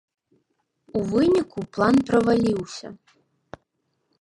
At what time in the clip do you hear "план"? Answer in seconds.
1.77-1.95